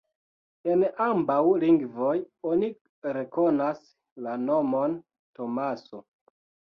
En 0.75 0.83
ambaŭ 1.07 1.35
lingvoj 1.63 2.13
oni 2.51 2.69
rekonas 3.17 3.83
la 4.29 4.33
nomon 4.47 4.97
Tomaso. 5.41 6.01